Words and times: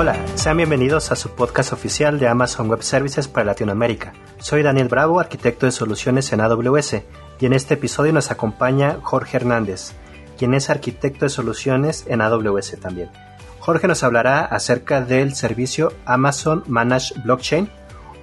Hola, 0.00 0.16
sean 0.36 0.58
bienvenidos 0.58 1.10
a 1.10 1.16
su 1.16 1.30
podcast 1.30 1.72
oficial 1.72 2.20
de 2.20 2.28
Amazon 2.28 2.70
Web 2.70 2.84
Services 2.84 3.26
para 3.26 3.46
Latinoamérica. 3.46 4.12
Soy 4.38 4.62
Daniel 4.62 4.86
Bravo, 4.86 5.18
arquitecto 5.18 5.66
de 5.66 5.72
soluciones 5.72 6.32
en 6.32 6.40
AWS, 6.40 7.02
y 7.40 7.46
en 7.46 7.52
este 7.52 7.74
episodio 7.74 8.12
nos 8.12 8.30
acompaña 8.30 8.98
Jorge 9.02 9.38
Hernández, 9.38 9.94
quien 10.38 10.54
es 10.54 10.70
arquitecto 10.70 11.24
de 11.24 11.30
soluciones 11.30 12.04
en 12.06 12.20
AWS 12.20 12.78
también. 12.78 13.10
Jorge 13.58 13.88
nos 13.88 14.04
hablará 14.04 14.44
acerca 14.44 15.00
del 15.00 15.34
servicio 15.34 15.92
Amazon 16.04 16.62
Managed 16.68 17.20
Blockchain 17.24 17.68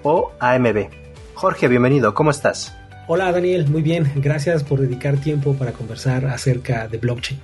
o 0.02 0.31
AMB. 0.39 0.88
Jorge, 1.34 1.67
bienvenido, 1.67 2.13
¿cómo 2.13 2.31
estás? 2.31 2.73
Hola 3.07 3.34
Daniel, 3.34 3.67
muy 3.67 3.81
bien, 3.81 4.09
gracias 4.16 4.63
por 4.63 4.80
dedicar 4.80 5.17
tiempo 5.17 5.55
para 5.55 5.73
conversar 5.73 6.26
acerca 6.27 6.88
de 6.88 6.99
blockchain. 6.99 7.38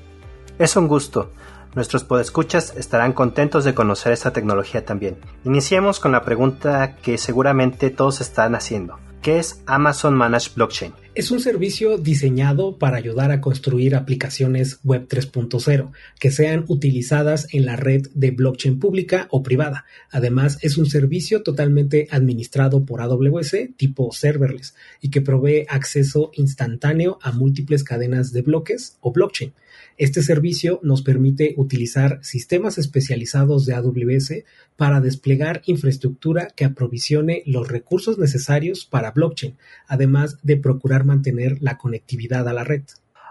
Es 0.57 0.77
un 0.77 0.87
gusto. 0.87 1.33
Nuestros 1.73 2.03
podescuchas 2.03 2.75
estarán 2.75 3.13
contentos 3.13 3.63
de 3.63 3.73
conocer 3.73 4.11
esta 4.11 4.33
tecnología 4.33 4.85
también. 4.85 5.17
Iniciemos 5.45 5.99
con 5.99 6.11
la 6.11 6.23
pregunta 6.23 6.95
que 6.97 7.17
seguramente 7.17 7.89
todos 7.89 8.19
están 8.19 8.55
haciendo. 8.55 8.99
¿Qué 9.21 9.39
es 9.39 9.61
Amazon 9.67 10.15
Managed 10.15 10.53
Blockchain? 10.55 10.93
Es 11.13 11.29
un 11.29 11.41
servicio 11.41 11.97
diseñado 11.97 12.77
para 12.77 12.95
ayudar 12.95 13.31
a 13.31 13.41
construir 13.41 13.95
aplicaciones 13.95 14.79
Web 14.85 15.09
3.0 15.09 15.91
que 16.17 16.31
sean 16.31 16.63
utilizadas 16.69 17.47
en 17.51 17.65
la 17.65 17.75
red 17.75 18.07
de 18.13 18.31
blockchain 18.31 18.79
pública 18.79 19.27
o 19.29 19.43
privada. 19.43 19.83
Además, 20.09 20.57
es 20.61 20.77
un 20.77 20.85
servicio 20.85 21.43
totalmente 21.43 22.07
administrado 22.11 22.85
por 22.85 23.01
AWS 23.01 23.75
tipo 23.75 24.13
serverless 24.13 24.73
y 25.01 25.09
que 25.09 25.19
provee 25.19 25.65
acceso 25.67 26.31
instantáneo 26.35 27.19
a 27.21 27.33
múltiples 27.33 27.83
cadenas 27.83 28.31
de 28.31 28.43
bloques 28.43 28.95
o 29.01 29.11
blockchain. 29.11 29.51
Este 29.97 30.23
servicio 30.23 30.79
nos 30.83 31.01
permite 31.01 31.53
utilizar 31.57 32.19
sistemas 32.23 32.77
especializados 32.77 33.65
de 33.65 33.75
AWS 33.75 34.43
para 34.75 35.01
desplegar 35.01 35.61
infraestructura 35.65 36.47
que 36.55 36.65
aprovisione 36.65 37.43
los 37.45 37.67
recursos 37.67 38.17
necesarios 38.17 38.85
para 38.85 39.11
blockchain, 39.11 39.57
además 39.87 40.37
de 40.41 40.57
procurar 40.57 41.00
mantener 41.03 41.57
la 41.61 41.77
conectividad 41.77 42.47
a 42.47 42.53
la 42.53 42.63
red. 42.63 42.83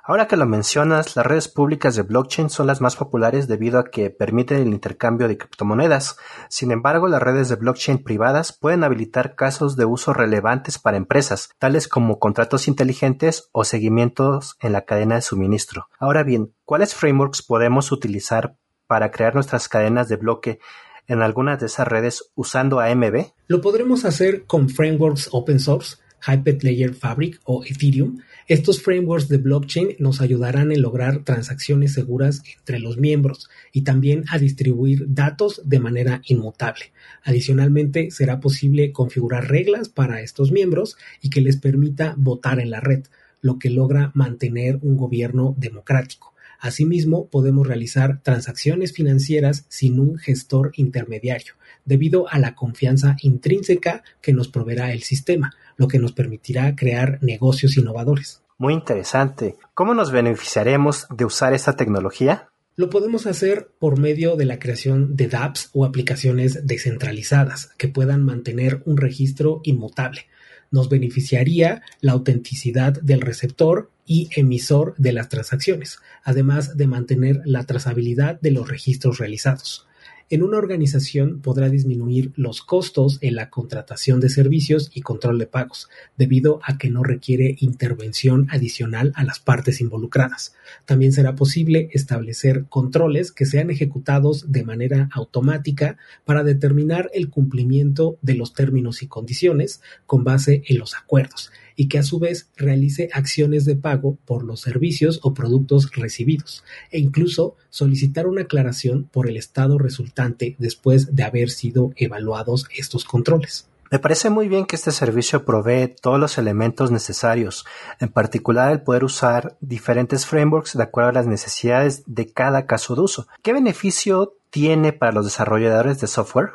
Ahora 0.02 0.26
que 0.26 0.36
lo 0.36 0.46
mencionas, 0.46 1.14
las 1.14 1.24
redes 1.24 1.46
públicas 1.46 1.94
de 1.94 2.02
blockchain 2.02 2.50
son 2.50 2.66
las 2.66 2.80
más 2.80 2.96
populares 2.96 3.46
debido 3.46 3.78
a 3.78 3.90
que 3.90 4.10
permiten 4.10 4.60
el 4.60 4.68
intercambio 4.68 5.28
de 5.28 5.38
criptomonedas. 5.38 6.16
Sin 6.48 6.72
embargo, 6.72 7.06
las 7.06 7.22
redes 7.22 7.48
de 7.48 7.56
blockchain 7.56 8.02
privadas 8.02 8.52
pueden 8.52 8.82
habilitar 8.82 9.36
casos 9.36 9.76
de 9.76 9.84
uso 9.84 10.12
relevantes 10.12 10.78
para 10.78 10.96
empresas, 10.96 11.50
tales 11.58 11.86
como 11.86 12.18
contratos 12.18 12.66
inteligentes 12.66 13.50
o 13.52 13.62
seguimientos 13.62 14.56
en 14.60 14.72
la 14.72 14.84
cadena 14.84 15.16
de 15.16 15.22
suministro. 15.22 15.88
Ahora 15.98 16.24
bien, 16.24 16.54
¿cuáles 16.64 16.94
frameworks 16.94 17.42
podemos 17.42 17.92
utilizar 17.92 18.56
para 18.86 19.10
crear 19.10 19.34
nuestras 19.34 19.68
cadenas 19.68 20.08
de 20.08 20.16
bloque 20.16 20.58
en 21.06 21.22
algunas 21.22 21.60
de 21.60 21.66
esas 21.66 21.86
redes 21.86 22.32
usando 22.34 22.80
AMB? 22.80 23.26
Lo 23.46 23.60
podremos 23.60 24.04
hacer 24.04 24.44
con 24.46 24.70
frameworks 24.70 25.28
open 25.30 25.60
source 25.60 25.98
Hyperledger 26.26 26.94
Fabric 26.94 27.40
o 27.44 27.64
Ethereum, 27.64 28.18
estos 28.46 28.82
frameworks 28.82 29.28
de 29.28 29.38
blockchain 29.38 29.96
nos 29.98 30.20
ayudarán 30.20 30.72
en 30.72 30.82
lograr 30.82 31.24
transacciones 31.24 31.92
seguras 31.92 32.42
entre 32.58 32.78
los 32.78 32.98
miembros 32.98 33.48
y 33.72 33.82
también 33.82 34.24
a 34.30 34.38
distribuir 34.38 35.06
datos 35.08 35.62
de 35.64 35.80
manera 35.80 36.22
inmutable. 36.26 36.92
Adicionalmente, 37.22 38.10
será 38.10 38.41
posible 38.41 38.92
configurar 38.92 39.48
reglas 39.48 39.88
para 39.88 40.20
estos 40.20 40.52
miembros 40.52 40.96
y 41.22 41.30
que 41.30 41.41
les 41.41 41.56
permita 41.56 42.14
votar 42.16 42.60
en 42.60 42.70
la 42.70 42.80
red, 42.80 43.04
lo 43.41 43.58
que 43.58 43.70
logra 43.70 44.10
mantener 44.14 44.78
un 44.82 44.96
gobierno 44.96 45.54
democrático. 45.58 46.34
Asimismo, 46.60 47.28
podemos 47.30 47.66
realizar 47.66 48.22
transacciones 48.22 48.92
financieras 48.92 49.64
sin 49.69 49.98
un 49.98 50.19
gestor 50.19 50.72
intermediario, 50.75 51.54
debido 51.91 52.28
a 52.31 52.39
la 52.39 52.55
confianza 52.55 53.17
intrínseca 53.21 54.05
que 54.23 54.33
nos 54.33 54.47
proveerá 54.47 54.93
el 54.93 55.03
sistema, 55.03 55.53
lo 55.77 55.89
que 55.89 55.99
nos 55.99 56.12
permitirá 56.12 56.77
crear 56.77 57.19
negocios 57.21 57.77
innovadores. 57.77 58.43
Muy 58.59 58.75
interesante. 58.75 59.56
¿Cómo 59.75 59.93
nos 59.93 60.12
beneficiaremos 60.12 61.09
de 61.11 61.25
usar 61.25 61.53
esta 61.53 61.75
tecnología? 61.75 62.49
Lo 62.77 62.91
podemos 62.91 63.27
hacer 63.27 63.73
por 63.81 63.99
medio 63.99 64.37
de 64.37 64.45
la 64.45 64.61
creación 64.61 65.17
de 65.17 65.27
dApps 65.27 65.71
o 65.73 65.84
aplicaciones 65.84 66.65
descentralizadas 66.65 67.73
que 67.77 67.89
puedan 67.89 68.22
mantener 68.22 68.83
un 68.87 68.97
registro 68.97 69.61
inmutable. 69.65 70.27
Nos 70.71 70.89
beneficiaría 70.89 71.83
la 72.01 72.12
autenticidad 72.12 72.93
del 73.03 73.21
receptor 73.21 73.91
y 74.07 74.31
emisor 74.37 74.95
de 74.97 75.12
las 75.12 75.28
transacciones, 75.28 75.99
además 76.22 76.77
de 76.77 76.87
mantener 76.87 77.43
la 77.45 77.65
trazabilidad 77.65 78.41
de 78.41 78.53
los 78.53 78.69
registros 78.69 79.19
realizados 79.19 79.89
en 80.30 80.44
una 80.44 80.58
organización 80.58 81.41
podrá 81.41 81.68
disminuir 81.68 82.32
los 82.36 82.62
costos 82.62 83.18
en 83.20 83.34
la 83.34 83.50
contratación 83.50 84.20
de 84.20 84.28
servicios 84.28 84.91
y 84.94 85.00
control 85.00 85.38
de 85.38 85.46
pagos, 85.46 85.88
debido 86.16 86.60
a 86.62 86.78
que 86.78 86.88
no 86.88 87.02
requiere 87.02 87.56
intervención 87.58 88.46
adicional 88.50 89.12
a 89.16 89.24
las 89.24 89.41
partes 89.41 89.80
involucradas. 89.80 90.54
También 90.86 91.12
será 91.12 91.34
posible 91.34 91.88
establecer 91.92 92.66
controles 92.68 93.32
que 93.32 93.44
sean 93.44 93.70
ejecutados 93.70 94.52
de 94.52 94.62
manera 94.62 95.08
automática 95.12 95.98
para 96.24 96.44
determinar 96.44 97.10
el 97.12 97.28
cumplimiento 97.28 98.16
de 98.22 98.34
los 98.34 98.54
términos 98.54 99.02
y 99.02 99.08
condiciones 99.08 99.82
con 100.06 100.22
base 100.22 100.62
en 100.66 100.78
los 100.78 100.94
acuerdos 100.94 101.50
y 101.80 101.88
que 101.88 101.98
a 101.98 102.02
su 102.02 102.18
vez 102.18 102.50
realice 102.58 103.08
acciones 103.10 103.64
de 103.64 103.74
pago 103.74 104.18
por 104.26 104.44
los 104.44 104.60
servicios 104.60 105.18
o 105.22 105.32
productos 105.32 105.91
recibidos 105.92 106.62
e 106.91 106.98
incluso 106.98 107.56
solicitar 107.70 108.26
una 108.26 108.42
aclaración 108.42 109.04
por 109.04 109.30
el 109.30 109.38
estado 109.38 109.78
resultante 109.78 110.56
después 110.58 111.16
de 111.16 111.22
haber 111.22 111.48
sido 111.48 111.92
evaluados 111.96 112.66
estos 112.76 113.06
controles. 113.06 113.66
Me 113.91 113.98
parece 113.98 114.28
muy 114.28 114.46
bien 114.46 114.66
que 114.66 114.76
este 114.76 114.91
servicio 114.91 115.46
provee 115.46 115.96
todos 116.02 116.20
los 116.20 116.36
elementos 116.36 116.91
necesarios, 116.91 117.64
en 117.98 118.10
particular 118.10 118.70
el 118.72 118.82
poder 118.82 119.02
usar 119.02 119.56
diferentes 119.62 120.26
frameworks 120.26 120.76
de 120.76 120.82
acuerdo 120.82 121.08
a 121.08 121.14
las 121.14 121.26
necesidades 121.26 122.02
de 122.04 122.30
cada 122.30 122.66
caso 122.66 122.94
de 122.94 123.00
uso. 123.00 123.26
¿Qué 123.42 123.54
beneficio 123.54 124.34
tiene 124.50 124.92
para 124.92 125.12
los 125.12 125.24
desarrolladores 125.24 125.98
de 125.98 126.08
software? 126.08 126.50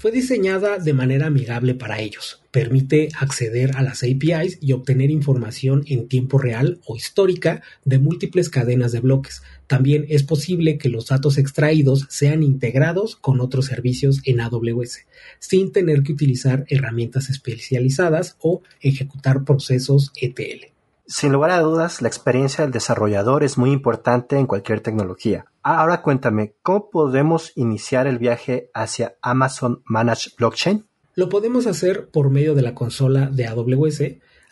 Fue 0.00 0.12
diseñada 0.12 0.78
de 0.78 0.94
manera 0.94 1.26
amigable 1.26 1.74
para 1.74 2.00
ellos. 2.00 2.40
Permite 2.50 3.10
acceder 3.18 3.76
a 3.76 3.82
las 3.82 4.02
APIs 4.02 4.56
y 4.58 4.72
obtener 4.72 5.10
información 5.10 5.84
en 5.88 6.08
tiempo 6.08 6.38
real 6.38 6.80
o 6.86 6.96
histórica 6.96 7.62
de 7.84 7.98
múltiples 7.98 8.48
cadenas 8.48 8.92
de 8.92 9.00
bloques. 9.00 9.42
También 9.66 10.06
es 10.08 10.22
posible 10.22 10.78
que 10.78 10.88
los 10.88 11.08
datos 11.08 11.36
extraídos 11.36 12.06
sean 12.08 12.42
integrados 12.42 13.14
con 13.14 13.42
otros 13.42 13.66
servicios 13.66 14.22
en 14.24 14.40
AWS, 14.40 15.00
sin 15.38 15.70
tener 15.70 16.02
que 16.02 16.14
utilizar 16.14 16.64
herramientas 16.70 17.28
especializadas 17.28 18.36
o 18.40 18.62
ejecutar 18.80 19.44
procesos 19.44 20.12
ETL. 20.18 20.79
Sin 21.12 21.32
lugar 21.32 21.50
a 21.50 21.58
dudas, 21.58 22.02
la 22.02 22.08
experiencia 22.08 22.62
del 22.62 22.72
desarrollador 22.72 23.42
es 23.42 23.58
muy 23.58 23.72
importante 23.72 24.38
en 24.38 24.46
cualquier 24.46 24.80
tecnología. 24.80 25.46
Ahora 25.60 26.02
cuéntame, 26.02 26.54
¿cómo 26.62 26.88
podemos 26.88 27.50
iniciar 27.56 28.06
el 28.06 28.18
viaje 28.18 28.70
hacia 28.74 29.16
Amazon 29.20 29.82
Managed 29.86 30.34
Blockchain? 30.38 30.84
Lo 31.16 31.28
podemos 31.28 31.66
hacer 31.66 32.10
por 32.10 32.30
medio 32.30 32.54
de 32.54 32.62
la 32.62 32.76
consola 32.76 33.28
de 33.28 33.48
AWS. 33.48 34.02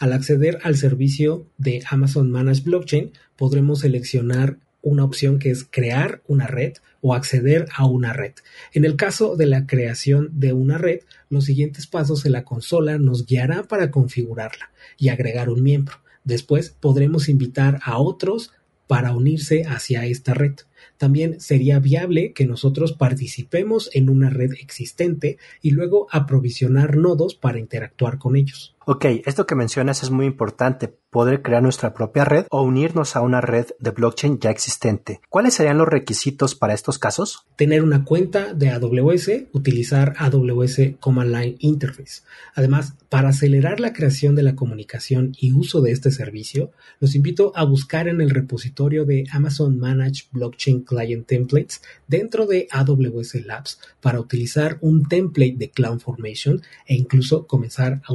Al 0.01 0.13
acceder 0.13 0.59
al 0.65 0.75
servicio 0.75 1.47
de 1.59 1.85
Amazon 1.89 2.29
Managed 2.33 2.65
Blockchain, 2.65 3.13
podremos 3.37 3.79
seleccionar 3.79 4.59
una 4.83 5.05
opción 5.05 5.39
que 5.39 5.53
es 5.53 5.65
crear 5.65 6.23
una 6.27 6.49
red 6.49 6.73
o 7.01 7.15
acceder 7.15 7.69
a 7.77 7.87
una 7.87 8.13
red. 8.13 8.33
En 8.73 8.85
el 8.85 8.97
caso 8.97 9.37
de 9.37 9.47
la 9.47 9.65
creación 9.65 10.31
de 10.33 10.53
una 10.55 10.77
red, 10.77 11.03
los 11.31 11.45
siguientes 11.45 11.87
pasos 11.87 12.27
en 12.27 12.33
la 12.33 12.45
consola 12.45 12.99
nos 12.99 13.27
guiará 13.27 13.63
para 13.63 13.93
configurarla 13.93 14.73
y 14.99 15.11
agregar 15.11 15.51
un 15.51 15.63
miembro. 15.63 15.95
Después 16.29 16.77
podremos 16.79 17.31
invitar 17.31 17.81
a 17.83 17.97
otros 17.97 18.53
para 18.87 19.13
unirse 19.13 19.63
hacia 19.65 20.05
esta 20.05 20.35
red. 20.35 20.57
También 20.99 21.41
sería 21.41 21.79
viable 21.79 22.35
que 22.35 22.45
nosotros 22.45 22.93
participemos 22.93 23.89
en 23.95 24.11
una 24.11 24.29
red 24.29 24.53
existente 24.61 25.39
y 25.63 25.71
luego 25.71 26.07
aprovisionar 26.11 26.99
nodos 26.99 27.35
para 27.35 27.59
interactuar 27.59 28.19
con 28.19 28.37
ellos. 28.37 28.77
Ok, 28.91 29.05
esto 29.27 29.47
que 29.47 29.55
mencionas 29.55 30.03
es 30.03 30.11
muy 30.11 30.25
importante 30.25 30.89
poder 31.11 31.43
crear 31.43 31.63
nuestra 31.63 31.93
propia 31.93 32.25
red 32.25 32.47
o 32.51 32.63
unirnos 32.63 33.17
a 33.17 33.21
una 33.21 33.43
red 33.43 33.67
de 33.79 33.91
blockchain 33.91 34.39
ya 34.39 34.51
existente. 34.51 35.21
¿Cuáles 35.29 35.53
serían 35.53 35.77
los 35.77 35.89
requisitos 35.89 36.55
para 36.55 36.73
estos 36.73 36.99
casos? 36.99 37.45
Tener 37.57 37.83
una 37.83 38.07
cuenta 38.07 38.55
de 38.55 38.71
AWS, 38.71 39.49
utilizar 39.53 40.15
AWS 40.17 40.97
Command 41.01 41.35
Line 41.35 41.57
Interface. 41.59 42.23
Además, 42.55 42.95
para 43.11 43.29
acelerar 43.29 43.79
la 43.79 43.93
creación 43.93 44.35
de 44.35 44.43
la 44.43 44.55
comunicación 44.55 45.33
y 45.39 45.53
uso 45.53 45.83
de 45.83 45.93
este 45.93 46.11
servicio, 46.11 46.71
los 46.99 47.15
invito 47.15 47.53
a 47.55 47.65
buscar 47.65 48.09
en 48.09 48.23
el 48.23 48.31
repositorio 48.31 49.05
de 49.05 49.25
Amazon 49.33 49.79
Managed 49.79 50.27
Blockchain 50.33 50.83
Client 50.83 51.27
Templates 51.27 51.83
dentro 52.07 52.47
de 52.47 52.69
AWS 52.71 53.47
Labs 53.47 53.81
para 54.01 54.21
utilizar 54.21 54.79
un 54.81 55.07
template 55.07 55.57
de 55.57 55.71
CloudFormation 55.71 56.63
e 56.87 56.95
incluso 56.95 57.47
comenzar 57.47 58.01
a 58.07 58.13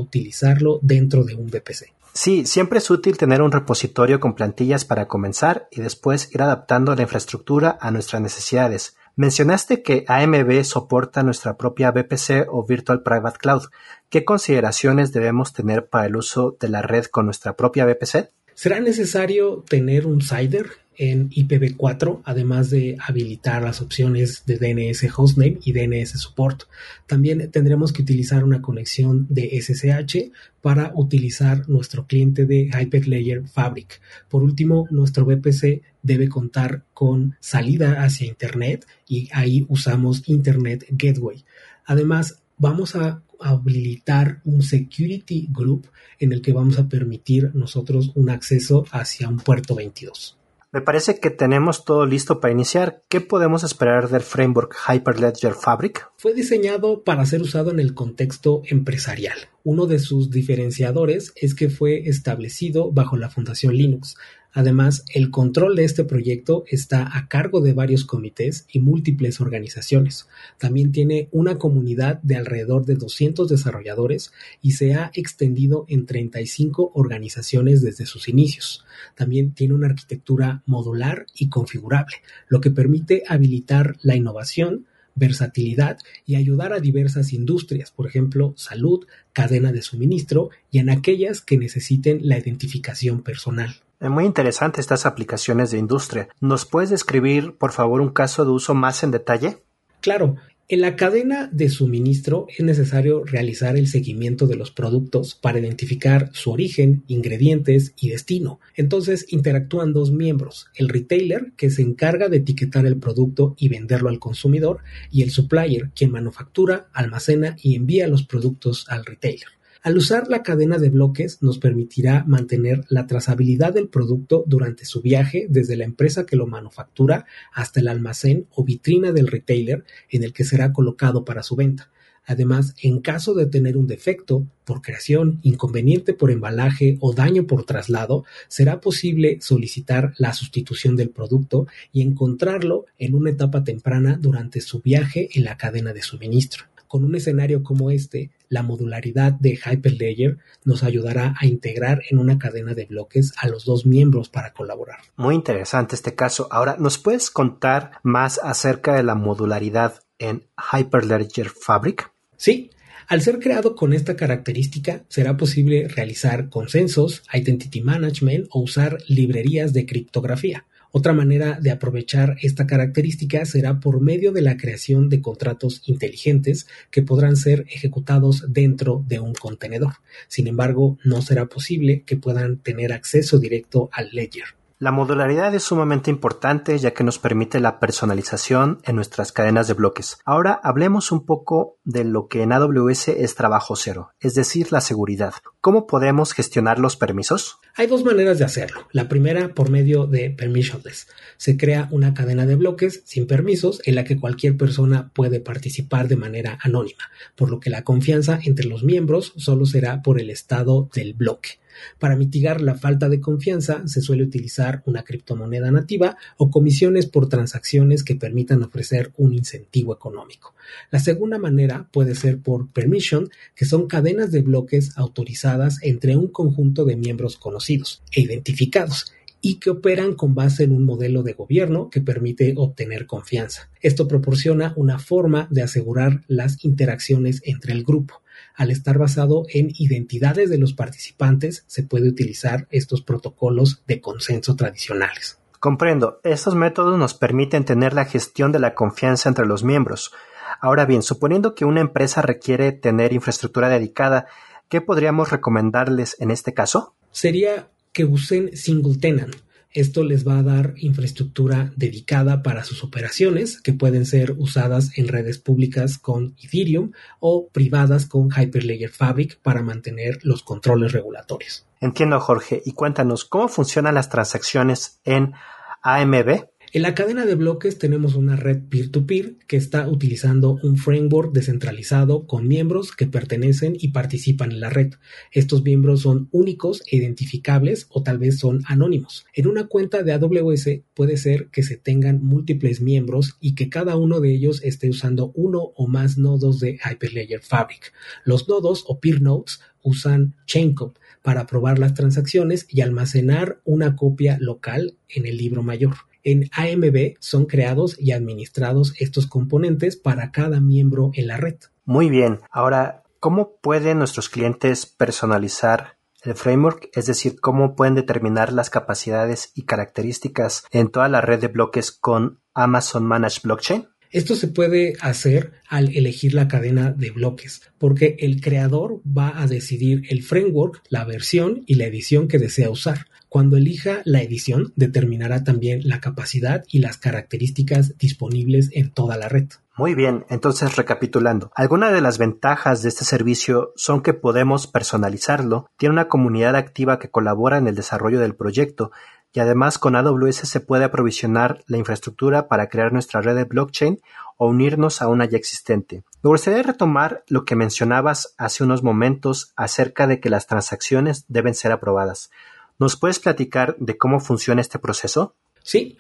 dentro 0.81 1.24
de 1.24 1.36
un 1.36 1.48
VPC. 1.48 1.94
Sí, 2.13 2.45
siempre 2.45 2.77
es 2.77 2.89
útil 2.92 3.18
tener 3.18 3.42
un 3.42 3.51
repositorio 3.51 4.19
con 4.19 4.36
plantillas 4.36 4.86
para 4.86 5.07
comenzar 5.07 5.68
y 5.71 5.81
después 5.81 6.30
ir 6.33 6.44
adaptando 6.44 6.95
la 6.95 7.01
infraestructura 7.01 7.77
a 7.81 7.89
nuestras 7.89 8.21
necesidades. 8.21 8.95
Mencionaste 9.15 9.81
que 9.81 10.06
AMB 10.07 10.63
soporta 10.63 11.24
nuestra 11.24 11.57
propia 11.57 11.92
VPC 11.92 12.48
o 12.50 12.65
Virtual 12.65 13.01
Private 13.01 13.38
Cloud. 13.39 13.63
¿Qué 14.10 14.25
consideraciones 14.25 15.12
debemos 15.12 15.54
tener 15.54 15.88
para 15.88 16.06
el 16.06 16.15
uso 16.15 16.56
de 16.60 16.69
la 16.69 16.81
red 16.83 17.06
con 17.06 17.25
nuestra 17.25 17.56
propia 17.56 17.86
VPC? 17.86 18.31
Será 18.54 18.80
necesario 18.80 19.63
tener 19.68 20.06
un 20.06 20.21
CIDR 20.21 20.82
en 20.98 21.30
IPv4, 21.30 22.22
además 22.24 22.69
de 22.69 22.98
habilitar 23.00 23.62
las 23.63 23.81
opciones 23.81 24.44
de 24.45 24.57
DNS 24.57 25.06
Hostname 25.16 25.60
y 25.63 25.74
DNS 25.74 26.12
Support. 26.12 26.63
También 27.07 27.50
tendremos 27.51 27.94
que 27.94 28.01
utilizar 28.01 28.44
una 28.44 28.62
conexión 28.62 29.28
de 29.30 29.50
SSH 29.62 30.31
para 30.62 30.92
utilizar 30.95 31.68
nuestro 31.69 32.07
cliente 32.07 32.45
de 32.45 32.69
Hyperlayer 32.69 33.48
Fabric. 33.48 34.01
Por 34.30 34.44
último, 34.44 34.88
nuestro 34.92 35.25
VPC 35.25 35.81
debe 36.01 36.30
contar 36.30 36.84
con 36.94 37.36
salida 37.40 38.04
hacia 38.04 38.28
Internet 38.28 38.86
y 39.07 39.30
ahí 39.34 39.66
usamos 39.69 40.24
Internet 40.28 40.86
Gateway. 40.90 41.44
Además, 41.86 42.40
vamos 42.57 42.95
a 42.95 43.22
habilitar 43.40 44.42
un 44.45 44.62
security 44.62 45.50
group 45.51 45.88
en 46.19 46.31
el 46.31 46.42
que 46.42 46.54
vamos 46.54 46.80
a 46.80 46.88
permitir 46.88 47.51
nosotros 47.54 48.12
un 48.16 48.30
acceso 48.30 48.86
hacia 48.92 49.28
un 49.28 49.38
puerto 49.38 49.75
22. 49.75 50.38
Me 50.74 50.81
parece 50.81 51.20
que 51.20 51.30
tenemos 51.30 51.86
todo 51.86 52.08
listo 52.08 52.40
para 52.40 52.52
iniciar. 52.52 53.04
¿Qué 53.08 53.22
podemos 53.22 53.64
esperar 53.64 54.10
del 54.10 54.24
framework 54.24 54.75
Hyperledger 54.90 55.54
Fabric? 55.54 56.10
Fue 56.18 56.34
diseñado 56.34 57.04
para 57.04 57.28
ser 57.28 57.44
usado 57.44 57.70
en 57.70 57.80
el 57.80 57.94
contexto 57.94 58.64
empresarial. 58.66 59.38
Uno 59.64 59.86
de 59.86 60.00
sus 60.00 60.31
diferenciadores 60.31 61.31
es 61.36 61.54
que 61.54 61.70
fue 61.70 62.10
establecido 62.10 62.92
bajo 62.92 63.18
la 63.18 63.30
Fundación 63.30 63.75
Linux, 63.75 64.16
Además, 64.54 65.04
el 65.14 65.32
control 65.32 65.76
de 65.76 65.84
este 65.84 66.04
proyecto 66.04 66.64
está 66.68 67.18
a 67.18 67.28
cargo 67.28 67.60
de 67.60 67.74
varios 67.74 68.06
comités 68.06 68.68
y 68.72 68.80
múltiples 68.80 69.42
organizaciones. 69.42 70.28
También 70.60 70.92
tiene 70.92 71.28
una 71.32 71.58
comunidad 71.58 72.22
de 72.22 72.36
alrededor 72.36 72.86
de 72.86 72.96
200 72.96 73.50
desarrolladores 73.50 74.32
y 74.62 74.74
se 74.74 74.94
ha 74.94 75.12
extendido 75.16 75.86
en 75.88 76.06
35 76.06 76.92
organizaciones 76.94 77.82
desde 77.82 78.06
sus 78.06 78.30
inicios. 78.30 78.86
También 79.16 79.54
tiene 79.54 79.74
una 79.74 79.88
arquitectura 79.88 80.62
modular 80.68 81.26
y 81.34 81.50
configurable, 81.50 82.18
lo 82.48 82.62
que 82.62 82.70
permite 82.70 83.24
habilitar 83.28 83.98
la 84.04 84.16
innovación, 84.16 84.86
versatilidad 85.16 85.98
y 86.26 86.36
ayudar 86.36 86.74
a 86.74 86.80
diversas 86.80 87.34
industrias, 87.34 87.92
por 87.92 88.08
ejemplo, 88.08 88.54
salud, 88.56 89.06
cadena 89.32 89.72
de 89.72 89.82
suministro 89.82 90.50
y 90.72 90.80
en 90.80 90.90
aquellas 90.90 91.42
que 91.42 91.58
necesiten 91.58 92.20
la 92.24 92.38
identificación 92.38 93.22
personal. 93.24 93.82
Muy 94.10 94.26
interesante 94.26 94.82
estas 94.82 95.06
aplicaciones 95.06 95.72
de 95.72 95.78
industria. 95.78 96.28
¿Nos 96.42 96.66
puedes 96.66 96.90
describir, 96.90 97.54
por 97.58 97.72
favor, 97.72 98.02
un 98.02 98.10
caso 98.10 98.44
de 98.44 98.52
uso 98.52 98.74
más 98.74 99.04
en 99.04 99.12
detalle? 99.12 99.58
Claro, 100.02 100.36
en 100.70 100.82
la 100.82 100.96
cadena 100.96 101.50
de 101.52 101.70
suministro 101.70 102.48
es 102.50 102.64
necesario 102.64 103.24
realizar 103.26 103.78
el 103.78 103.88
seguimiento 103.88 104.48
de 104.48 104.56
los 104.56 104.72
productos 104.72 105.36
para 105.36 105.60
identificar 105.60 106.30
su 106.34 106.52
origen, 106.52 107.04
ingredientes 107.08 107.94
y 107.96 108.10
destino. 108.10 108.60
Entonces 108.76 109.26
interactúan 109.30 109.94
dos 109.94 110.12
miembros, 110.12 110.68
el 110.76 110.90
retailer, 110.90 111.52
que 111.58 111.70
se 111.70 111.82
encarga 111.82 112.28
de 112.28 112.38
etiquetar 112.38 112.86
el 112.86 112.98
producto 112.98 113.56
y 113.58 113.68
venderlo 113.70 114.10
al 114.10 114.20
consumidor, 114.20 114.80
y 115.12 115.22
el 115.22 115.32
supplier, 115.32 115.92
quien 115.96 116.12
manufactura, 116.12 116.88
almacena 116.94 117.58
y 117.62 117.76
envía 117.76 118.08
los 118.08 118.24
productos 118.24 118.86
al 118.90 119.06
retailer. 119.06 119.50
Al 119.83 119.97
usar 119.97 120.30
la 120.30 120.44
cadena 120.44 120.77
de 120.77 120.88
bloques 120.88 121.39
nos 121.41 121.59
permitirá 121.59 122.24
mantener 122.25 122.85
la 122.88 123.06
trazabilidad 123.06 123.74
del 123.74 123.89
producto 123.89 124.45
durante 124.47 124.85
su 124.85 125.01
viaje 125.01 125.45
desde 125.50 125.75
la 125.75 125.83
empresa 125.83 126.25
que 126.25 126.38
lo 126.38 126.47
manufactura 126.47 127.25
hasta 127.51 127.81
el 127.81 127.89
almacén 127.89 128.47
o 128.56 128.63
vitrina 128.63 129.12
del 129.12 129.27
retailer 129.27 129.83
en 130.09 130.24
el 130.24 130.31
que 130.31 130.45
será 130.45 130.71
colocado 130.71 131.25
para 131.25 131.44
su 131.44 131.57
venta. 131.57 131.91
Además, 132.25 132.75
en 132.81 133.01
caso 133.01 133.33
de 133.33 133.45
tener 133.45 133.75
un 133.75 133.88
defecto 133.88 134.47
por 134.63 134.81
creación, 134.81 135.39
inconveniente 135.44 136.13
por 136.13 136.31
embalaje 136.31 136.97
o 137.01 137.13
daño 137.13 137.45
por 137.45 137.65
traslado, 137.65 138.24
será 138.47 138.80
posible 138.80 139.39
solicitar 139.41 140.13
la 140.18 140.31
sustitución 140.31 140.95
del 140.95 141.09
producto 141.09 141.68
y 141.91 142.03
encontrarlo 142.03 142.85
en 142.97 143.15
una 143.15 143.31
etapa 143.31 143.65
temprana 143.65 144.18
durante 144.18 144.62
su 144.62 144.80
viaje 144.80 145.27
en 145.33 145.44
la 145.44 145.57
cadena 145.57 145.91
de 145.91 146.03
suministro. 146.03 146.73
Con 146.94 147.06
un 147.06 147.16
escenario 147.16 147.63
como 147.63 147.90
este, 147.90 148.30
la 148.50 148.62
modularidad 148.62 149.31
de 149.31 149.54
Hyperledger 149.57 150.38
nos 150.63 150.84
ayudará 150.84 151.34
a 151.42 151.48
integrar 151.48 152.04
en 152.12 152.19
una 152.19 152.38
cadena 152.38 152.75
de 152.75 152.86
bloques 152.86 153.34
a 153.40 153.48
los 153.48 153.66
dos 153.66 153.88
miembros 153.88 154.30
para 154.30 154.54
colaborar. 154.54 155.00
Muy 155.16 155.34
interesante 155.34 155.95
este 155.95 156.13
caso. 156.13 156.48
Ahora, 156.51 156.75
¿nos 156.78 157.00
puedes 157.00 157.31
contar 157.31 157.94
más 158.04 158.40
acerca 158.44 158.94
de 158.94 159.01
la 159.01 159.16
modularidad 159.16 160.04
en 160.19 160.44
Hyperledger 160.72 161.50
Fabric? 161.50 162.12
Sí, 162.38 162.69
al 163.07 163.24
ser 163.24 163.40
creado 163.40 163.75
con 163.75 163.94
esta 163.94 164.16
característica, 164.16 165.04
será 165.10 165.36
posible 165.36 165.88
realizar 165.88 166.50
consensos, 166.50 167.24
identity 167.34 167.81
management 167.81 168.45
o 168.51 168.62
usar 168.62 169.00
librerías 169.07 169.74
de 169.74 169.88
criptografía. 169.88 170.68
Otra 170.95 171.12
manera 171.12 171.57
de 171.60 171.72
aprovechar 171.72 172.38
esta 172.44 172.68
característica 172.68 173.45
será 173.45 173.80
por 173.80 174.00
medio 174.00 174.31
de 174.31 174.44
la 174.44 174.57
creación 174.57 175.10
de 175.10 175.22
contratos 175.22 175.81
inteligentes 175.88 176.68
que 176.92 177.01
podrán 177.01 177.36
ser 177.36 177.66
ejecutados 177.68 178.45
dentro 178.48 179.04
de 179.07 179.19
un 179.19 179.34
contenedor. 179.34 179.94
Sin 180.28 180.45
embargo, 180.45 181.00
no 181.04 181.24
será 181.24 181.48
posible 181.48 182.04
que 182.06 182.16
puedan 182.16 182.57
tener 182.57 182.94
acceso 182.94 183.40
directo 183.40 183.90
al 183.92 184.10
ledger. 184.12 184.45
La 184.83 184.91
modularidad 184.91 185.56
es 185.56 185.63
sumamente 185.63 186.12
importante 186.12 186.77
ya 186.77 186.91
que 186.91 187.06
nos 187.06 187.18
permite 187.18 187.62
la 187.62 187.80
personalización 187.80 188.80
en 188.83 188.97
nuestras 188.97 189.31
cadenas 189.31 189.69
de 189.69 189.75
bloques. 189.75 190.18
Ahora 190.25 190.59
hablemos 190.62 191.13
un 191.13 191.25
poco 191.25 191.77
de 191.85 192.03
lo 192.03 192.27
que 192.27 192.41
en 192.41 192.51
AWS 192.51 193.07
es 193.07 193.35
trabajo 193.35 193.77
cero, 193.77 194.09
es 194.19 194.35
decir, 194.35 194.74
la 194.74 194.81
seguridad. 194.81 195.35
¿Cómo 195.62 195.88
podemos 195.88 196.33
gestionar 196.33 196.80
los 196.80 196.97
permisos? 196.97 197.59
Hay 197.75 197.88
dos 197.88 198.03
maneras 198.03 198.39
de 198.39 198.44
hacerlo. 198.44 198.85
La 198.91 199.07
primera 199.07 199.53
por 199.53 199.69
medio 199.69 200.06
de 200.06 200.31
permissionless. 200.31 201.07
Se 201.38 201.56
crea 201.56 201.88
una 201.91 202.13
cadena 202.13 202.45
de 202.45 202.56
bloques 202.56 203.03
sin 203.06 203.25
permisos 203.25 203.81
en 203.85 203.95
la 203.95 204.03
que 204.03 204.19
cualquier 204.19 204.57
persona 204.57 205.12
puede 205.13 205.39
participar 205.39 206.09
de 206.09 206.18
manera 206.18 206.59
anónima, 206.62 207.09
por 207.38 207.50
lo 207.50 207.62
que 207.62 207.69
la 207.69 207.85
confianza 207.85 208.38
entre 208.44 208.65
los 208.65 208.83
miembros 208.83 209.31
solo 209.38 209.65
será 209.65 210.01
por 210.01 210.19
el 210.19 210.30
estado 210.30 210.89
del 210.94 211.13
bloque. 211.13 211.62
Para 212.00 212.16
mitigar 212.16 212.62
la 212.62 212.75
falta 212.75 213.10
de 213.10 213.20
confianza 213.22 213.88
se 213.88 214.02
suele 214.02 214.24
utilizar 214.24 214.83
una 214.86 215.04
criptomoneda 215.04 215.71
nativa 215.71 216.18
o 216.38 216.50
comisiones 216.50 217.06
por 217.06 217.30
transacciones 217.30 218.04
que 218.04 218.16
permitan 218.16 218.64
ofrecer 218.64 219.12
un 219.18 219.33
incentivo 219.33 219.94
económico. 219.94 220.54
La 220.92 221.00
segunda 221.00 221.38
manera 221.38 221.88
puede 221.92 222.16
ser 222.16 222.40
por 222.40 222.69
permission, 222.69 223.30
que 223.56 223.66
son 223.66 223.88
cadenas 223.88 224.31
de 224.31 224.42
bloques 224.42 224.97
autorizadas 224.97 225.80
entre 225.81 226.16
un 226.16 226.28
conjunto 226.28 226.86
de 226.86 226.95
miembros 226.95 227.38
conocidos 227.38 228.02
e 228.12 228.21
identificados 228.21 229.14
y 229.45 229.56
que 229.56 229.69
operan 229.69 230.16
con 230.16 230.33
base 230.33 230.64
en 230.64 230.71
un 230.71 230.86
modelo 230.86 231.21
de 231.21 231.33
gobierno 231.33 231.90
que 231.90 232.00
permite 232.00 232.54
obtener 232.56 233.06
confianza. 233.06 233.69
Esto 233.81 234.07
proporciona 234.07 234.74
una 234.78 235.00
forma 235.00 235.50
de 235.52 235.62
asegurar 235.62 236.21
las 236.28 236.64
interacciones 236.64 237.42
entre 237.44 237.74
el 237.74 237.83
grupo. 237.83 238.22
Al 238.56 238.69
estar 238.69 238.98
basado 238.98 239.45
en 239.50 239.72
identidades 239.78 240.50
de 240.50 240.60
los 240.60 240.74
participantes, 240.74 241.64
se 241.68 241.83
puede 241.83 242.07
utilizar 242.07 242.68
estos 242.69 243.02
protocolos 243.02 243.83
de 243.88 244.00
consenso 244.00 244.56
tradicionales. 244.56 245.40
Comprendo, 245.60 246.19
estos 246.24 246.56
métodos 246.56 247.00
nos 247.00 247.14
permiten 247.14 247.66
tener 247.66 247.94
la 247.94 248.06
gestión 248.06 248.52
de 248.52 248.60
la 248.60 248.76
confianza 248.76 249.30
entre 249.30 249.45
los 249.45 249.64
miembros. 249.64 250.12
Ahora 250.60 250.86
bien, 250.86 251.02
suponiendo 251.02 251.56
que 251.56 251.66
una 251.66 251.81
empresa 251.81 252.22
requiere 252.22 252.72
tener 252.74 253.14
infraestructura 253.14 253.69
dedicada, 253.69 254.28
¿qué 254.69 254.81
podríamos 254.81 255.31
recomendarles 255.31 256.16
en 256.19 256.31
este 256.31 256.54
caso? 256.54 256.95
Sería 257.12 257.69
que 257.92 258.06
usen 258.06 258.56
single 258.56 258.98
tenant 258.98 259.36
esto 259.73 260.03
les 260.03 260.27
va 260.27 260.39
a 260.39 260.44
dar 260.44 260.73
infraestructura 260.77 261.73
dedicada 261.75 262.44
para 262.44 262.63
sus 262.63 262.83
operaciones 262.83 263.61
que 263.61 263.73
pueden 263.73 264.06
ser 264.06 264.35
usadas 264.37 264.97
en 264.97 265.07
redes 265.07 265.39
públicas 265.39 265.97
con 265.97 266.35
Ethereum 266.42 266.92
o 267.19 267.49
privadas 267.49 268.06
con 268.06 268.30
Hyperledger 268.31 268.92
Fabric 268.92 269.39
para 269.42 269.61
mantener 269.61 270.19
los 270.23 270.44
controles 270.44 270.92
regulatorios. 270.92 271.65
Entiendo, 271.81 272.19
Jorge. 272.19 272.61
Y 272.65 272.73
cuéntanos, 272.73 273.25
¿cómo 273.25 273.47
funcionan 273.47 273.95
las 273.95 274.09
transacciones 274.09 274.99
en 275.03 275.33
AMB? 275.81 276.45
En 276.75 276.81
la 276.81 276.95
cadena 276.95 277.27
de 277.27 277.35
bloques 277.35 277.77
tenemos 277.77 278.15
una 278.15 278.35
red 278.35 278.63
peer-to-peer 278.68 279.35
que 279.45 279.57
está 279.57 279.87
utilizando 279.87 280.57
un 280.63 280.77
framework 280.77 281.31
descentralizado 281.31 282.25
con 282.25 282.47
miembros 282.47 282.94
que 282.94 283.06
pertenecen 283.06 283.75
y 283.80 283.89
participan 283.89 284.51
en 284.51 284.59
la 284.59 284.71
red. 284.71 284.95
Estos 285.31 285.63
miembros 285.63 286.01
son 286.01 286.30
únicos 286.31 286.81
e 286.92 286.97
identificables 286.97 287.85
o 287.89 288.01
tal 288.01 288.18
vez 288.18 288.39
son 288.39 288.63
anónimos. 288.65 289.27
En 289.35 289.45
una 289.45 289.68
cuenta 289.68 290.01
de 290.01 290.13
AWS 290.13 290.81
puede 290.95 291.18
ser 291.18 291.49
que 291.49 291.61
se 291.61 291.77
tengan 291.77 292.23
múltiples 292.23 292.81
miembros 292.81 293.37
y 293.39 293.53
que 293.53 293.69
cada 293.69 293.95
uno 293.95 294.19
de 294.19 294.33
ellos 294.33 294.59
esté 294.63 294.89
usando 294.89 295.31
uno 295.35 295.73
o 295.75 295.85
más 295.85 296.18
nodos 296.18 296.59
de 296.59 296.80
Hyperledger 296.83 297.42
Fabric. 297.42 297.94
Los 298.25 298.49
nodos 298.49 298.83
o 298.87 298.99
peer 298.99 299.21
nodes 299.21 299.59
usan 299.83 300.33
Chaincode 300.47 300.95
para 301.23 301.42
aprobar 301.42 301.80
las 301.80 301.95
transacciones 301.95 302.68
y 302.69 302.81
almacenar 302.81 303.59
una 303.63 303.95
copia 303.95 304.37
local 304.39 304.97
en 305.09 305.25
el 305.25 305.37
libro 305.37 305.63
mayor. 305.63 305.95
En 306.23 306.49
AMB 306.53 307.15
son 307.19 307.45
creados 307.45 307.99
y 307.99 308.11
administrados 308.11 308.94
estos 308.99 309.27
componentes 309.27 309.97
para 309.97 310.31
cada 310.31 310.61
miembro 310.61 311.11
en 311.15 311.27
la 311.27 311.37
red. 311.37 311.56
Muy 311.85 312.09
bien. 312.09 312.39
Ahora, 312.51 313.03
¿cómo 313.19 313.57
pueden 313.61 313.97
nuestros 313.97 314.30
clientes 314.30 314.85
personalizar 314.85 315.97
el 316.23 316.35
framework? 316.35 316.89
Es 316.94 317.07
decir, 317.07 317.39
¿cómo 317.42 317.75
pueden 317.75 317.95
determinar 317.95 318.53
las 318.53 318.69
capacidades 318.69 319.51
y 319.53 319.63
características 319.63 320.63
en 320.71 320.89
toda 320.89 321.09
la 321.09 321.19
red 321.19 321.39
de 321.39 321.47
bloques 321.47 321.92
con 321.92 322.39
Amazon 322.53 323.06
Managed 323.06 323.42
Blockchain? 323.44 323.87
Esto 324.14 324.36
se 324.36 324.48
puede 324.48 324.94
hacer 325.02 325.54
al 325.68 325.90
elegir 325.90 326.36
la 326.36 326.48
cadena 326.48 326.92
de 326.92 327.10
bloques, 327.10 327.64
porque 327.80 328.16
el 328.20 328.42
creador 328.42 329.02
va 329.06 329.42
a 329.42 329.48
decidir 329.48 330.04
el 330.08 330.22
framework, 330.22 330.84
la 330.90 331.04
versión 331.04 331.64
y 331.66 331.76
la 331.76 331.86
edición 331.86 332.28
que 332.28 332.38
desea 332.38 332.70
usar. 332.70 333.08
Cuando 333.28 333.58
elija 333.58 334.04
la 334.06 334.22
edición, 334.22 334.72
determinará 334.76 335.44
también 335.44 335.82
la 335.86 336.00
capacidad 336.00 336.64
y 336.68 336.78
las 336.78 336.98
características 336.98 337.98
disponibles 337.98 338.70
en 338.74 338.92
toda 338.92 339.18
la 339.18 339.30
red. 339.30 339.48
Muy 339.76 339.96
bien, 339.96 340.26
entonces 340.30 340.76
recapitulando, 340.76 341.52
algunas 341.56 341.92
de 341.92 342.02
las 342.02 342.20
ventajas 342.20 342.84
de 342.84 342.90
este 342.90 343.06
servicio 343.06 343.74
son 343.76 344.04
que 344.04 344.14
podemos 344.14 344.68
personalizarlo, 344.68 345.66
tiene 345.78 345.94
una 345.94 346.08
comunidad 346.08 346.56
activa 346.56 347.00
que 347.00 347.10
colabora 347.10 347.58
en 347.58 347.66
el 347.66 347.74
desarrollo 347.74 348.20
del 348.20 348.36
proyecto 348.36 348.92
y 349.33 349.40
además 349.40 349.80
con 349.80 349.95
AWS 349.95 350.47
se 350.47 350.59
puede 350.59 350.85
aprovisionar 350.85 351.63
la 351.68 351.78
infraestructura 351.78 352.47
para 352.47 352.69
crear 352.69 352.94
nuestra 352.94 353.21
red 353.21 353.35
de 353.35 353.45
blockchain 353.45 353.99
o 354.37 354.47
unirnos 354.47 355.02
a 355.02 355.07
una 355.07 355.25
ya 355.25 355.37
existente. 355.37 356.04
Me 356.21 356.30
gustaría 356.30 356.61
retomar 356.61 357.23
lo 357.28 357.44
que 357.44 357.56
mencionabas 357.56 358.35
hace 358.37 358.63
unos 358.63 358.83
momentos 358.83 359.52
acerca 359.56 360.06
de 360.07 360.19
que 360.19 360.30
las 360.30 360.47
transacciones 360.47 361.25
deben 361.28 361.56
ser 361.56 361.71
aprobadas. 361.71 362.30
¿Nos 362.78 362.95
puedes 362.95 363.19
platicar 363.19 363.75
de 363.80 363.97
cómo 363.97 364.19
funciona 364.19 364.61
este 364.61 364.80
proceso? 364.80 365.35
Sí, 365.63 365.97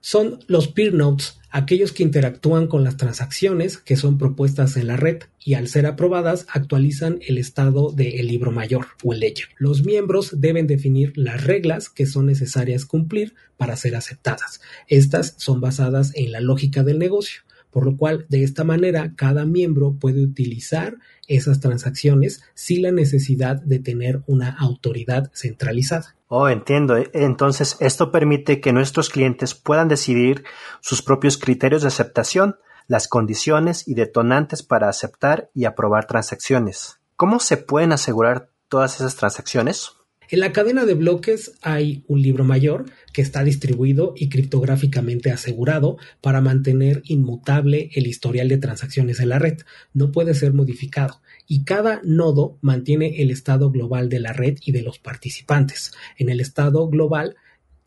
son 0.00 0.40
los 0.46 0.68
peer 0.68 0.94
nodes, 0.94 1.38
aquellos 1.50 1.92
que 1.92 2.02
interactúan 2.02 2.66
con 2.66 2.84
las 2.84 2.96
transacciones 2.96 3.78
que 3.78 3.96
son 3.96 4.18
propuestas 4.18 4.76
en 4.76 4.86
la 4.86 4.96
red 4.96 5.22
y 5.44 5.54
al 5.54 5.68
ser 5.68 5.86
aprobadas 5.86 6.46
actualizan 6.52 7.20
el 7.26 7.38
estado 7.38 7.90
del 7.90 8.26
libro 8.26 8.50
mayor 8.50 8.86
o 9.02 9.12
el 9.12 9.20
ledger. 9.20 9.48
Los 9.56 9.84
miembros 9.84 10.40
deben 10.40 10.66
definir 10.66 11.12
las 11.16 11.44
reglas 11.44 11.88
que 11.88 12.06
son 12.06 12.26
necesarias 12.26 12.84
cumplir 12.84 13.34
para 13.56 13.76
ser 13.76 13.96
aceptadas. 13.96 14.60
Estas 14.86 15.34
son 15.38 15.60
basadas 15.60 16.12
en 16.14 16.32
la 16.32 16.40
lógica 16.40 16.82
del 16.82 16.98
negocio 16.98 17.42
por 17.78 17.86
lo 17.86 17.96
cual 17.96 18.26
de 18.28 18.42
esta 18.42 18.64
manera 18.64 19.12
cada 19.14 19.44
miembro 19.44 19.94
puede 20.00 20.20
utilizar 20.20 20.96
esas 21.28 21.60
transacciones 21.60 22.42
sin 22.52 22.82
la 22.82 22.90
necesidad 22.90 23.62
de 23.62 23.78
tener 23.78 24.22
una 24.26 24.50
autoridad 24.50 25.30
centralizada. 25.32 26.16
Oh, 26.26 26.48
entiendo. 26.48 26.96
Entonces, 27.12 27.76
esto 27.78 28.10
permite 28.10 28.60
que 28.60 28.72
nuestros 28.72 29.10
clientes 29.10 29.54
puedan 29.54 29.86
decidir 29.86 30.42
sus 30.80 31.02
propios 31.02 31.38
criterios 31.38 31.82
de 31.82 31.88
aceptación, 31.88 32.56
las 32.88 33.06
condiciones 33.06 33.86
y 33.86 33.94
detonantes 33.94 34.64
para 34.64 34.88
aceptar 34.88 35.48
y 35.54 35.64
aprobar 35.64 36.08
transacciones. 36.08 36.98
¿Cómo 37.14 37.38
se 37.38 37.58
pueden 37.58 37.92
asegurar 37.92 38.50
todas 38.68 38.96
esas 38.96 39.14
transacciones? 39.14 39.92
En 40.30 40.40
la 40.40 40.52
cadena 40.52 40.84
de 40.84 40.92
bloques 40.92 41.52
hay 41.62 42.04
un 42.06 42.20
libro 42.20 42.44
mayor 42.44 42.84
que 43.14 43.22
está 43.22 43.44
distribuido 43.44 44.12
y 44.14 44.28
criptográficamente 44.28 45.30
asegurado 45.30 45.96
para 46.20 46.42
mantener 46.42 47.00
inmutable 47.06 47.88
el 47.94 48.06
historial 48.06 48.48
de 48.48 48.58
transacciones 48.58 49.20
en 49.20 49.30
la 49.30 49.38
red. 49.38 49.58
No 49.94 50.12
puede 50.12 50.34
ser 50.34 50.52
modificado 50.52 51.22
y 51.46 51.64
cada 51.64 52.02
nodo 52.04 52.58
mantiene 52.60 53.22
el 53.22 53.30
estado 53.30 53.70
global 53.70 54.10
de 54.10 54.20
la 54.20 54.34
red 54.34 54.58
y 54.62 54.72
de 54.72 54.82
los 54.82 54.98
participantes. 54.98 55.92
En 56.18 56.28
el 56.28 56.40
estado 56.40 56.88
global 56.88 57.36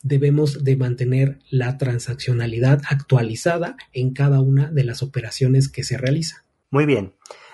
debemos 0.02 0.64
de 0.64 0.76
mantener 0.76 1.38
la 1.52 1.78
transaccionalidad 1.78 2.82
actualizada 2.90 3.78
en 3.94 4.14
cada 4.14 4.42
una 4.42 4.72
de 4.72 4.84
las 4.84 5.04
operaciones 5.04 5.70
que 5.70 5.84
se 5.84 6.00
realizan. 6.00 6.42
Muy 6.72 6.88
bien. 6.88 7.14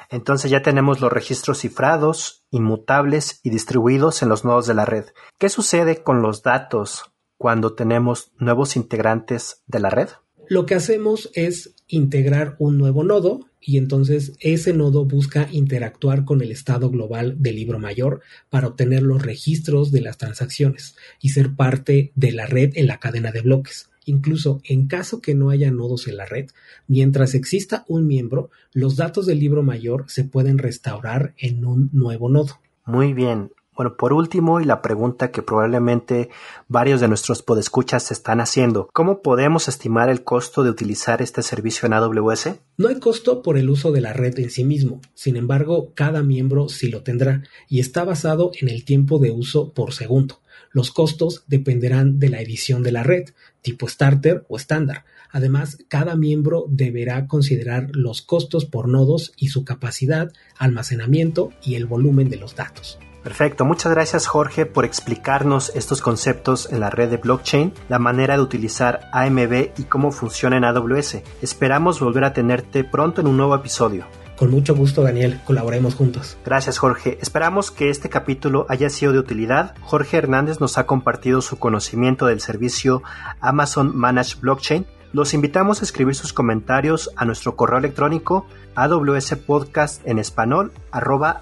Entonces 0.09 0.51
ya 0.51 0.61
tenemos 0.61 1.01
los 1.01 1.11
registros 1.11 1.59
cifrados, 1.59 2.43
inmutables 2.51 3.39
y 3.43 3.49
distribuidos 3.49 4.21
en 4.21 4.29
los 4.29 4.45
nodos 4.45 4.67
de 4.67 4.73
la 4.73 4.85
red. 4.85 5.05
¿Qué 5.37 5.49
sucede 5.49 6.03
con 6.03 6.21
los 6.21 6.43
datos 6.43 7.11
cuando 7.37 7.73
tenemos 7.73 8.31
nuevos 8.39 8.75
integrantes 8.75 9.63
de 9.67 9.79
la 9.79 9.89
red? 9.89 10.09
Lo 10.49 10.65
que 10.65 10.75
hacemos 10.75 11.29
es 11.33 11.75
integrar 11.87 12.55
un 12.59 12.77
nuevo 12.77 13.03
nodo 13.03 13.41
y 13.59 13.77
entonces 13.77 14.33
ese 14.39 14.71
nodo 14.71 15.03
busca 15.03 15.49
interactuar 15.51 16.23
con 16.23 16.41
el 16.41 16.51
estado 16.51 16.89
global 16.89 17.35
del 17.37 17.57
libro 17.57 17.79
mayor 17.79 18.21
para 18.49 18.67
obtener 18.67 19.03
los 19.03 19.21
registros 19.21 19.91
de 19.91 19.99
las 19.99 20.17
transacciones 20.17 20.95
y 21.21 21.29
ser 21.29 21.53
parte 21.55 22.13
de 22.15 22.31
la 22.31 22.45
red 22.45 22.71
en 22.75 22.87
la 22.87 22.99
cadena 22.99 23.31
de 23.31 23.41
bloques. 23.41 23.89
Incluso 24.07 24.61
en 24.63 24.87
caso 24.87 25.19
que 25.19 25.35
no 25.35 25.49
haya 25.49 25.69
nodos 25.69 26.07
en 26.07 26.15
la 26.15 26.25
red, 26.25 26.49
mientras 26.87 27.35
exista 27.35 27.83
un 27.89 28.07
miembro, 28.07 28.49
los 28.71 28.95
datos 28.95 29.25
del 29.25 29.39
libro 29.39 29.63
mayor 29.63 30.05
se 30.07 30.23
pueden 30.23 30.57
restaurar 30.57 31.33
en 31.37 31.65
un 31.65 31.89
nuevo 31.91 32.29
nodo. 32.29 32.61
Muy 32.85 33.13
bien. 33.13 33.51
Bueno, 33.75 33.97
por 33.97 34.13
último, 34.13 34.61
y 34.61 34.65
la 34.65 34.81
pregunta 34.81 35.29
que 35.29 35.43
probablemente 35.43 36.29
varios 36.69 37.01
de 37.01 37.09
nuestros 37.09 37.43
podescuchas 37.43 38.01
se 38.03 38.13
están 38.13 38.39
haciendo, 38.39 38.89
¿cómo 38.93 39.21
podemos 39.21 39.67
estimar 39.67 40.09
el 40.09 40.23
costo 40.23 40.63
de 40.63 40.69
utilizar 40.69 41.21
este 41.21 41.43
servicio 41.43 41.85
en 41.85 41.93
AWS? 41.93 42.55
No 42.77 42.87
hay 42.87 42.99
costo 42.99 43.43
por 43.43 43.55
el 43.57 43.69
uso 43.69 43.91
de 43.91 44.01
la 44.01 44.13
red 44.13 44.39
en 44.39 44.49
sí 44.49 44.63
mismo, 44.63 45.01
sin 45.13 45.35
embargo, 45.35 45.91
cada 45.93 46.23
miembro 46.23 46.69
sí 46.69 46.89
lo 46.89 47.03
tendrá 47.03 47.43
y 47.67 47.79
está 47.79 48.03
basado 48.03 48.51
en 48.59 48.69
el 48.69 48.83
tiempo 48.85 49.19
de 49.19 49.31
uso 49.31 49.73
por 49.73 49.93
segundo. 49.93 50.39
Los 50.71 50.91
costos 50.91 51.43
dependerán 51.47 52.19
de 52.19 52.29
la 52.29 52.41
edición 52.41 52.83
de 52.83 52.91
la 52.91 53.03
red, 53.03 53.29
tipo 53.67 53.89
starter 53.89 54.45
o 54.47 54.55
estándar. 54.55 55.03
Además, 55.29 55.79
cada 55.89 56.15
miembro 56.15 56.67
deberá 56.69 57.27
considerar 57.27 57.89
los 57.91 58.21
costos 58.21 58.63
por 58.63 58.87
nodos 58.87 59.33
y 59.35 59.49
su 59.49 59.65
capacidad, 59.65 60.31
almacenamiento 60.57 61.51
y 61.61 61.75
el 61.75 61.85
volumen 61.85 62.29
de 62.29 62.37
los 62.37 62.55
datos. 62.55 62.97
Perfecto, 63.25 63.65
muchas 63.65 63.91
gracias 63.91 64.25
Jorge 64.25 64.65
por 64.65 64.85
explicarnos 64.85 65.73
estos 65.75 66.01
conceptos 66.01 66.71
en 66.71 66.79
la 66.79 66.89
red 66.89 67.09
de 67.09 67.17
blockchain, 67.17 67.73
la 67.89 67.99
manera 67.99 68.37
de 68.37 68.41
utilizar 68.41 69.09
AMB 69.11 69.71
y 69.77 69.83
cómo 69.83 70.13
funciona 70.13 70.55
en 70.55 70.63
AWS. 70.63 71.17
Esperamos 71.41 71.99
volver 71.99 72.23
a 72.23 72.31
tenerte 72.31 72.85
pronto 72.85 73.19
en 73.19 73.27
un 73.27 73.35
nuevo 73.35 73.53
episodio. 73.53 74.05
Con 74.37 74.51
mucho 74.51 74.75
gusto, 74.75 75.01
Daniel. 75.01 75.41
Colaboremos 75.45 75.95
juntos. 75.95 76.37
Gracias, 76.45 76.77
Jorge. 76.77 77.17
Esperamos 77.21 77.71
que 77.71 77.89
este 77.89 78.07
capítulo 78.07 78.67
haya 78.69 78.89
sido 78.91 79.11
de 79.11 79.19
utilidad. 79.19 79.73
Jorge 79.81 80.17
Hernández 80.17 80.59
nos 80.59 80.77
ha 80.77 80.85
compartido 80.85 81.41
su 81.41 81.57
conocimiento 81.57 82.27
del 82.27 82.39
servicio 82.39 83.01
Amazon 83.41 83.97
Managed 83.97 84.39
Blockchain. 84.39 84.85
Los 85.11 85.33
invitamos 85.33 85.81
a 85.81 85.85
escribir 85.85 86.13
sus 86.13 86.33
comentarios 86.33 87.09
a 87.15 87.25
nuestro 87.25 87.55
correo 87.55 87.79
electrónico 87.79 88.45
awspodcast 88.75 90.05
en 90.05 90.19
español 90.19 90.71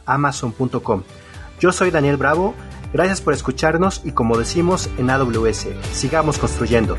amazon.com. 0.05 1.03
Yo 1.59 1.71
soy 1.73 1.91
Daniel 1.91 2.15
Bravo. 2.15 2.53
Gracias 2.93 3.19
por 3.19 3.33
escucharnos 3.33 4.01
y 4.05 4.11
como 4.11 4.37
decimos 4.37 4.89
en 4.97 5.09
AWS, 5.09 5.67
sigamos 5.91 6.37
construyendo. 6.37 6.95